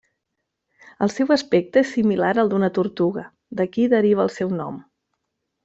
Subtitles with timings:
[1.07, 3.27] El seu aspecte és similar al d'una tortuga,
[3.61, 4.83] d'aquí deriva el seu nom.